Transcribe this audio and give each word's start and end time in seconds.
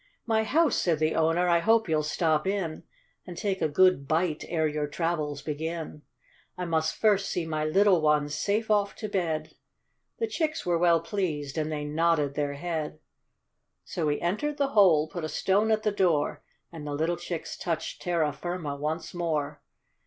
"My 0.25 0.43
house," 0.43 0.77
said 0.77 0.97
the 0.97 1.13
owner: 1.13 1.47
"I 1.47 1.59
hope 1.59 1.87
you'll 1.87 2.01
stop 2.01 2.47
in, 2.47 2.85
And 3.27 3.37
take 3.37 3.61
a 3.61 3.67
good 3.67 4.07
bite 4.07 4.43
ere 4.47 4.67
your 4.67 4.87
travels 4.87 5.43
begin. 5.43 6.01
I 6.57 6.65
must 6.65 6.95
first 6.95 7.29
see 7.29 7.45
my 7.45 7.65
little 7.65 8.01
ones 8.01 8.33
safe 8.33 8.71
off 8.71 8.95
to 8.95 9.07
bed." 9.07 9.53
The 10.17 10.25
chicks 10.25 10.65
were 10.65 10.79
well 10.79 11.01
pleased, 11.01 11.55
and 11.55 11.71
they 11.71 11.85
nodded 11.85 12.33
their 12.33 12.53
head; 12.53 12.97
So 13.85 14.07
he 14.09 14.19
entered 14.19 14.57
the 14.57 14.69
hole, 14.69 15.07
put 15.07 15.23
a 15.23 15.29
stone 15.29 15.69
at 15.69 15.83
the 15.83 15.91
door, 15.91 16.41
And 16.71 16.87
the 16.87 16.95
little 16.95 17.17
chicks 17.17 17.55
touched 17.55 18.01
terra 18.01 18.33
firma 18.33 18.75
once 18.75 19.13
more. 19.13 19.61